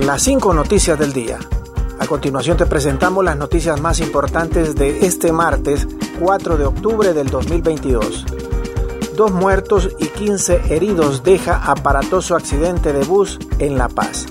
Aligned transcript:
Las 0.00 0.22
cinco 0.22 0.54
noticias 0.54 0.96
del 0.96 1.12
día. 1.12 1.38
A 1.98 2.06
continuación 2.06 2.56
te 2.56 2.66
presentamos 2.66 3.24
las 3.24 3.36
noticias 3.36 3.80
más 3.80 3.98
importantes 3.98 4.76
de 4.76 5.04
este 5.04 5.32
martes 5.32 5.88
4 6.20 6.56
de 6.56 6.66
octubre 6.66 7.12
del 7.12 7.28
2022. 7.28 8.24
Dos 9.16 9.32
muertos 9.32 9.90
y 9.98 10.06
15 10.06 10.72
heridos 10.72 11.24
deja 11.24 11.56
aparatoso 11.56 12.36
accidente 12.36 12.92
de 12.92 13.04
bus 13.04 13.40
en 13.58 13.76
La 13.76 13.88
Paz. 13.88 14.26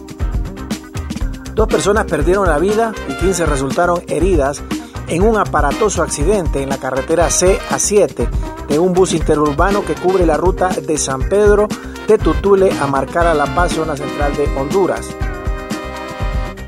Dos 1.54 1.68
personas 1.68 2.06
perdieron 2.06 2.48
la 2.48 2.60
vida 2.60 2.94
y 3.10 3.14
15 3.16 3.46
resultaron 3.46 4.02
heridas 4.08 4.64
en 5.08 5.24
un 5.24 5.38
aparatoso 5.38 6.02
accidente 6.02 6.64
en 6.64 6.70
la 6.70 6.78
carretera 6.78 7.30
C 7.30 7.60
a 7.70 7.78
7 7.78 8.30
de 8.70 8.80
un 8.80 8.94
bus 8.94 9.14
interurbano 9.14 9.84
que 9.84 9.96
cubre 9.96 10.26
la 10.26 10.38
ruta 10.38 10.70
de 10.70 10.98
San 10.98 11.28
Pedro 11.28 11.68
de 12.08 12.18
Tutule 12.18 12.72
a 12.80 12.88
Marcar 12.88 13.28
a 13.28 13.34
La 13.34 13.54
Paz, 13.54 13.74
zona 13.74 13.98
central 13.98 14.36
de 14.38 14.46
Honduras. 14.58 15.08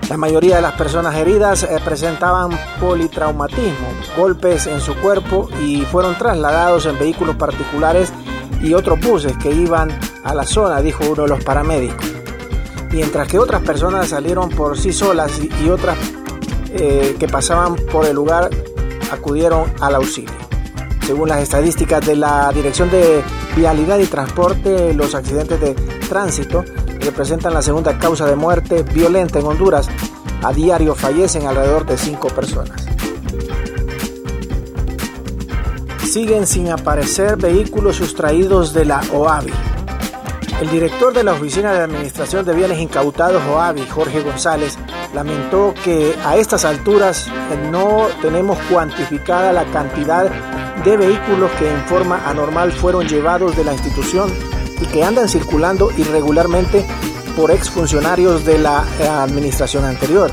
La 0.09 0.17
mayoría 0.17 0.55
de 0.55 0.63
las 0.63 0.73
personas 0.73 1.15
heridas 1.15 1.61
eh, 1.61 1.79
presentaban 1.85 2.49
politraumatismo, 2.79 3.89
golpes 4.17 4.65
en 4.65 4.81
su 4.81 4.95
cuerpo 4.95 5.47
y 5.61 5.81
fueron 5.81 6.17
trasladados 6.17 6.87
en 6.87 6.97
vehículos 6.97 7.35
particulares 7.35 8.11
y 8.59 8.73
otros 8.73 8.99
buses 8.99 9.37
que 9.37 9.51
iban 9.51 9.91
a 10.23 10.33
la 10.33 10.45
zona, 10.45 10.81
dijo 10.81 11.03
uno 11.07 11.23
de 11.23 11.29
los 11.29 11.43
paramédicos. 11.43 12.11
Mientras 12.91 13.27
que 13.27 13.37
otras 13.37 13.61
personas 13.61 14.07
salieron 14.07 14.49
por 14.49 14.79
sí 14.79 14.91
solas 14.91 15.31
y 15.63 15.69
otras 15.69 15.95
eh, 16.73 17.15
que 17.19 17.27
pasaban 17.27 17.75
por 17.91 18.07
el 18.07 18.15
lugar 18.15 18.49
acudieron 19.11 19.71
al 19.79 19.93
auxilio. 19.93 20.33
Según 21.05 21.29
las 21.29 21.41
estadísticas 21.41 22.03
de 22.03 22.15
la 22.15 22.51
Dirección 22.51 22.89
de 22.89 23.23
Vialidad 23.55 23.99
y 23.99 24.07
Transporte, 24.07 24.91
los 24.95 25.13
accidentes 25.13 25.61
de 25.61 25.75
tránsito 26.09 26.65
representan 27.09 27.55
la 27.55 27.63
segunda 27.63 27.97
causa 27.97 28.27
de 28.27 28.35
muerte 28.35 28.83
violenta 28.83 29.39
en 29.39 29.45
Honduras. 29.47 29.89
A 30.43 30.53
diario 30.53 30.93
fallecen 30.93 31.47
alrededor 31.47 31.85
de 31.85 31.97
cinco 31.97 32.27
personas. 32.27 32.85
Siguen 36.05 36.45
sin 36.45 36.69
aparecer 36.69 37.35
vehículos 37.35 37.95
sustraídos 37.95 38.73
de 38.73 38.85
la 38.85 39.01
OAVI. 39.11 39.51
El 40.61 40.69
director 40.69 41.13
de 41.13 41.23
la 41.23 41.33
Oficina 41.33 41.73
de 41.73 41.81
Administración 41.81 42.45
de 42.45 42.53
Bienes 42.53 42.79
Incautados 42.79 43.41
OAVI, 43.43 43.87
Jorge 43.87 44.21
González, 44.21 44.77
lamentó 45.13 45.73
que 45.83 46.15
a 46.23 46.37
estas 46.37 46.63
alturas 46.63 47.27
no 47.71 48.07
tenemos 48.21 48.59
cuantificada 48.69 49.51
la 49.51 49.65
cantidad 49.65 50.29
de 50.83 50.97
vehículos 50.97 51.49
que 51.57 51.69
en 51.69 51.81
forma 51.85 52.21
anormal 52.29 52.71
fueron 52.71 53.07
llevados 53.07 53.55
de 53.57 53.63
la 53.63 53.73
institución 53.73 54.31
y 54.81 54.85
que 54.85 55.03
andan 55.03 55.29
circulando 55.29 55.91
irregularmente 55.97 56.85
por 57.35 57.51
exfuncionarios 57.51 58.45
de 58.45 58.59
la 58.59 58.85
eh, 58.99 59.07
administración 59.07 59.85
anterior. 59.85 60.31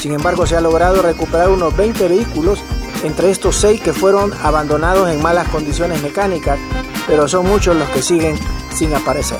Sin 0.00 0.12
embargo, 0.12 0.46
se 0.46 0.56
ha 0.56 0.60
logrado 0.60 1.02
recuperar 1.02 1.50
unos 1.50 1.76
20 1.76 2.08
vehículos, 2.08 2.60
entre 3.04 3.30
estos 3.30 3.56
6 3.56 3.80
que 3.80 3.92
fueron 3.92 4.32
abandonados 4.42 5.10
en 5.10 5.22
malas 5.22 5.48
condiciones 5.48 6.02
mecánicas, 6.02 6.58
pero 7.06 7.28
son 7.28 7.46
muchos 7.46 7.76
los 7.76 7.88
que 7.90 8.02
siguen 8.02 8.36
sin 8.74 8.94
aparecer. 8.94 9.38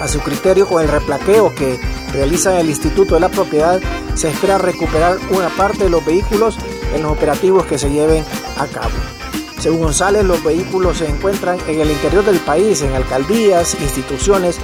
A 0.00 0.08
su 0.08 0.20
criterio, 0.20 0.66
con 0.66 0.82
el 0.82 0.88
replaqueo 0.88 1.54
que 1.54 1.78
realiza 2.12 2.58
el 2.58 2.70
Instituto 2.70 3.14
de 3.14 3.20
la 3.20 3.28
Propiedad, 3.28 3.80
se 4.14 4.30
espera 4.30 4.58
recuperar 4.58 5.18
una 5.30 5.48
parte 5.50 5.84
de 5.84 5.90
los 5.90 6.04
vehículos 6.04 6.58
en 6.94 7.02
los 7.02 7.12
operativos 7.12 7.66
que 7.66 7.78
se 7.78 7.90
lleven 7.90 8.24
a 8.58 8.66
cabo. 8.66 9.19
Según 9.60 9.80
González, 9.80 10.24
los 10.24 10.42
vehículos 10.42 10.96
se 10.96 11.06
encuentran 11.06 11.58
en 11.68 11.80
el 11.80 11.90
interior 11.90 12.24
del 12.24 12.38
país, 12.38 12.80
en 12.80 12.94
alcaldías, 12.94 13.78
instituciones 13.78 14.58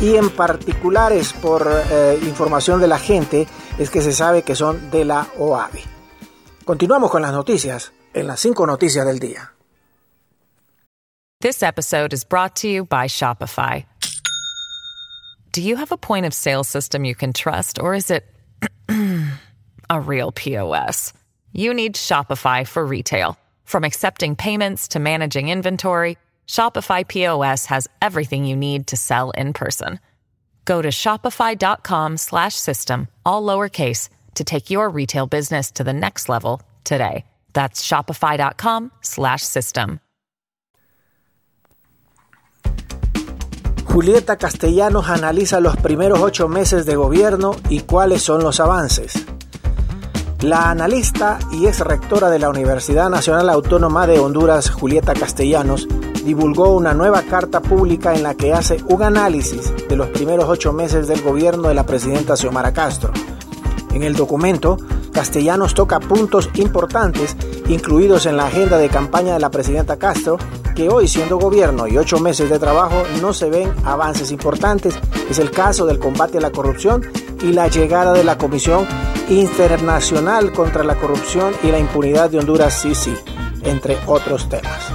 y 0.00 0.16
en 0.16 0.30
particulares, 0.30 1.34
por 1.34 1.68
eh, 1.70 2.18
información 2.22 2.80
de 2.80 2.88
la 2.88 2.98
gente, 2.98 3.46
es 3.78 3.90
que 3.90 4.00
se 4.00 4.12
sabe 4.12 4.44
que 4.44 4.54
son 4.54 4.90
de 4.90 5.04
la 5.04 5.28
OAVI. 5.36 5.84
Continuamos 6.64 7.10
con 7.10 7.20
las 7.20 7.32
noticias 7.32 7.92
en 8.14 8.26
las 8.26 8.40
cinco 8.40 8.66
noticias 8.66 9.04
del 9.04 9.18
día. 9.18 9.52
This 11.40 11.62
episode 11.62 12.14
is 12.14 12.24
brought 12.24 12.56
to 12.62 12.68
you 12.68 12.86
by 12.86 13.06
Shopify. 13.06 13.84
Do 15.52 15.60
you 15.60 15.76
have 15.76 15.92
a 15.92 15.98
point 15.98 16.24
of 16.24 16.32
sale 16.32 16.64
system 16.64 17.04
you 17.04 17.14
can 17.14 17.34
trust, 17.34 17.78
or 17.78 17.94
is 17.94 18.10
it 18.10 18.24
a 19.90 20.00
real 20.00 20.32
POS? 20.32 21.12
You 21.52 21.74
need 21.74 21.96
Shopify 21.96 22.66
for 22.66 22.86
retail. 22.86 23.36
From 23.68 23.84
accepting 23.84 24.34
payments 24.34 24.88
to 24.88 24.98
managing 24.98 25.50
inventory, 25.50 26.16
Shopify 26.46 27.06
POS 27.06 27.66
has 27.66 27.86
everything 28.00 28.46
you 28.46 28.56
need 28.56 28.86
to 28.86 28.96
sell 28.96 29.30
in 29.32 29.52
person. 29.52 30.00
Go 30.64 30.80
to 30.80 30.88
shopify.com/system 30.88 33.08
all 33.26 33.42
lowercase 33.42 34.08
to 34.36 34.44
take 34.44 34.70
your 34.70 34.88
retail 34.88 35.26
business 35.26 35.70
to 35.72 35.84
the 35.84 35.92
next 35.92 36.30
level 36.30 36.62
today. 36.82 37.26
That's 37.52 37.86
shopify.com/system. 37.86 40.00
Julieta 43.84 44.38
Castellanos 44.38 45.10
analiza 45.10 45.60
los 45.60 45.76
primeros 45.76 46.20
ocho 46.20 46.48
meses 46.48 46.86
de 46.86 46.96
gobierno 46.96 47.54
y 47.68 47.80
cuáles 47.80 48.22
son 48.22 48.42
los 48.42 48.60
avances. 48.60 49.26
La 50.42 50.70
analista 50.70 51.40
y 51.50 51.66
ex 51.66 51.80
rectora 51.80 52.30
de 52.30 52.38
la 52.38 52.48
Universidad 52.48 53.10
Nacional 53.10 53.48
Autónoma 53.48 54.06
de 54.06 54.20
Honduras, 54.20 54.70
Julieta 54.70 55.12
Castellanos, 55.12 55.88
divulgó 56.24 56.76
una 56.76 56.94
nueva 56.94 57.22
carta 57.22 57.60
pública 57.60 58.14
en 58.14 58.22
la 58.22 58.34
que 58.34 58.52
hace 58.52 58.76
un 58.88 59.02
análisis 59.02 59.72
de 59.88 59.96
los 59.96 60.06
primeros 60.10 60.48
ocho 60.48 60.72
meses 60.72 61.08
del 61.08 61.22
gobierno 61.22 61.66
de 61.66 61.74
la 61.74 61.84
presidenta 61.84 62.36
Xiomara 62.36 62.72
Castro. 62.72 63.12
En 63.92 64.04
el 64.04 64.14
documento, 64.14 64.76
Castellanos 65.12 65.74
toca 65.74 65.98
puntos 65.98 66.48
importantes 66.54 67.36
incluidos 67.66 68.24
en 68.26 68.36
la 68.36 68.46
agenda 68.46 68.78
de 68.78 68.90
campaña 68.90 69.34
de 69.34 69.40
la 69.40 69.50
presidenta 69.50 69.96
Castro, 69.96 70.38
que 70.76 70.88
hoy 70.88 71.08
siendo 71.08 71.38
gobierno 71.38 71.88
y 71.88 71.98
ocho 71.98 72.20
meses 72.20 72.48
de 72.48 72.60
trabajo 72.60 73.02
no 73.20 73.32
se 73.32 73.50
ven 73.50 73.72
avances 73.84 74.30
importantes. 74.30 74.94
Es 75.28 75.40
el 75.40 75.50
caso 75.50 75.84
del 75.84 75.98
combate 75.98 76.38
a 76.38 76.42
la 76.42 76.52
corrupción 76.52 77.04
y 77.42 77.52
la 77.52 77.66
llegada 77.66 78.12
de 78.12 78.22
la 78.22 78.38
Comisión 78.38 78.86
Internacional 79.28 80.52
contra 80.52 80.82
la 80.84 80.94
Corrupción 80.94 81.52
y 81.62 81.68
la 81.70 81.78
Impunidad 81.78 82.30
de 82.30 82.38
Honduras, 82.38 82.80
sí, 82.80 83.14
entre 83.62 83.98
otros 84.06 84.48
temas. 84.48 84.88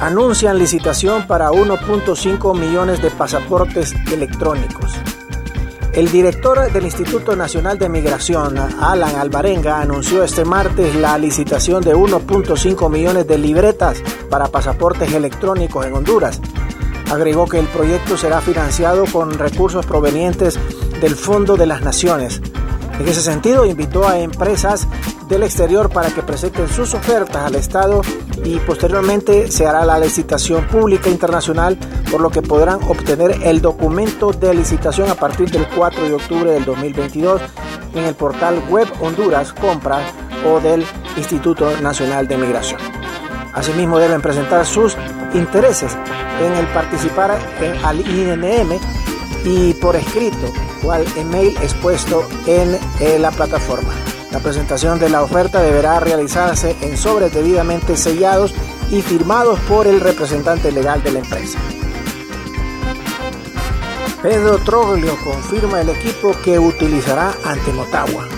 Anuncian 0.00 0.58
licitación 0.58 1.26
para 1.26 1.50
1.5 1.50 2.58
millones 2.58 3.02
de 3.02 3.10
pasaportes 3.10 3.94
electrónicos. 4.12 4.92
El 5.92 6.10
director 6.10 6.70
del 6.72 6.84
Instituto 6.84 7.34
Nacional 7.34 7.78
de 7.78 7.88
Migración, 7.88 8.56
Alan 8.58 9.16
Alvarenga, 9.16 9.80
anunció 9.80 10.22
este 10.22 10.44
martes 10.44 10.94
la 10.94 11.18
licitación 11.18 11.82
de 11.82 11.96
1.5 11.96 12.90
millones 12.90 13.26
de 13.26 13.38
libretas 13.38 14.02
para 14.30 14.46
pasaportes 14.46 15.12
electrónicos 15.12 15.84
en 15.84 15.94
Honduras. 15.94 16.40
Agregó 17.10 17.48
que 17.48 17.58
el 17.58 17.66
proyecto 17.66 18.16
será 18.16 18.40
financiado 18.40 19.04
con 19.06 19.36
recursos 19.36 19.84
provenientes 19.84 20.58
del 21.00 21.16
Fondo 21.16 21.56
de 21.56 21.66
las 21.66 21.82
Naciones. 21.82 22.40
En 22.98 23.08
ese 23.08 23.22
sentido, 23.22 23.64
invitó 23.64 24.06
a 24.06 24.18
empresas 24.18 24.86
del 25.28 25.42
exterior 25.42 25.88
para 25.88 26.10
que 26.10 26.22
presenten 26.22 26.68
sus 26.68 26.92
ofertas 26.92 27.44
al 27.44 27.54
Estado 27.54 28.02
y 28.44 28.58
posteriormente 28.58 29.50
se 29.50 29.66
hará 29.66 29.84
la 29.84 29.98
licitación 29.98 30.66
pública 30.66 31.08
internacional, 31.08 31.78
por 32.10 32.20
lo 32.20 32.30
que 32.30 32.42
podrán 32.42 32.82
obtener 32.82 33.38
el 33.44 33.62
documento 33.62 34.32
de 34.32 34.54
licitación 34.54 35.08
a 35.08 35.14
partir 35.14 35.50
del 35.50 35.66
4 35.68 36.04
de 36.04 36.14
octubre 36.14 36.50
del 36.50 36.64
2022 36.64 37.40
en 37.94 38.04
el 38.04 38.14
portal 38.14 38.62
web 38.68 38.88
Honduras 39.00 39.52
Compras 39.52 40.02
o 40.46 40.60
del 40.60 40.84
Instituto 41.16 41.70
Nacional 41.80 42.26
de 42.28 42.36
Migración. 42.36 42.80
Asimismo, 43.54 43.98
deben 43.98 44.20
presentar 44.20 44.64
sus 44.66 44.96
intereses 45.34 45.96
en 46.40 46.52
el 46.54 46.66
participar 46.68 47.38
en, 47.60 47.84
al 47.84 48.00
INM 48.00 48.78
y 49.44 49.74
por 49.74 49.96
escrito 49.96 50.52
o 50.82 50.92
al 50.92 51.06
email 51.16 51.56
expuesto 51.62 52.26
en, 52.46 52.78
la 53.20 53.30
plataforma. 53.30 53.92
La 54.30 54.38
presentación 54.38 54.98
de 54.98 55.08
la 55.08 55.22
oferta 55.22 55.60
deberá 55.60 56.00
realizarse 56.00 56.76
en 56.80 56.96
sobres 56.96 57.34
debidamente 57.34 57.96
sellados 57.96 58.54
y 58.90 59.02
firmados 59.02 59.58
por 59.60 59.86
el 59.86 60.00
representante 60.00 60.70
legal 60.70 61.02
de 61.02 61.12
la 61.12 61.18
empresa. 61.20 61.58
Pedro 64.22 64.58
Troglio 64.58 65.16
confirma 65.24 65.80
el 65.80 65.88
equipo 65.88 66.32
que 66.44 66.58
utilizará 66.58 67.32
ante 67.44 67.72
Motagua. 67.72 68.28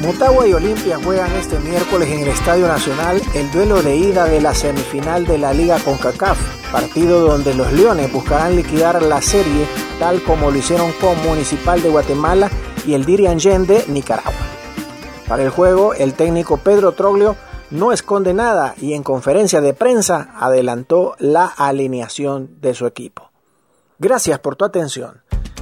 Motagua 0.00 0.48
y 0.48 0.54
Olimpia 0.54 0.98
juegan 1.04 1.30
este 1.32 1.58
miércoles 1.60 2.08
en 2.08 2.20
el 2.20 2.28
Estadio 2.28 2.66
Nacional 2.66 3.20
el 3.34 3.50
duelo 3.50 3.82
de 3.82 3.96
ida 3.96 4.24
de 4.24 4.40
la 4.40 4.54
semifinal 4.54 5.26
de 5.26 5.36
la 5.36 5.52
Liga 5.52 5.78
CONCACAF, 5.78 6.38
partido 6.72 7.20
donde 7.20 7.52
los 7.52 7.70
Leones 7.74 8.10
buscarán 8.10 8.56
liquidar 8.56 9.02
la 9.02 9.20
serie 9.20 9.66
tal 9.98 10.22
como 10.22 10.50
lo 10.50 10.56
hicieron 10.56 10.90
con 10.92 11.22
Municipal 11.22 11.82
de 11.82 11.90
Guatemala 11.90 12.50
y 12.86 12.94
el 12.94 13.04
Dirian 13.04 13.36
de 13.38 13.84
Nicaragua. 13.88 14.32
Para 15.28 15.42
el 15.42 15.50
juego, 15.50 15.92
el 15.92 16.14
técnico 16.14 16.56
Pedro 16.56 16.92
Troglio 16.92 17.36
no 17.70 17.92
esconde 17.92 18.32
nada 18.32 18.74
y 18.80 18.94
en 18.94 19.02
conferencia 19.02 19.60
de 19.60 19.74
prensa 19.74 20.30
adelantó 20.34 21.14
la 21.18 21.44
alineación 21.44 22.56
de 22.62 22.72
su 22.72 22.86
equipo. 22.86 23.30
Gracias 23.98 24.38
por 24.38 24.56
tu 24.56 24.64
atención. 24.64 25.20